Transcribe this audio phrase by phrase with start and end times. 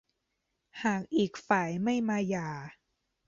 [0.83, 2.49] หากอีกฝ่ายไม่มาหย่า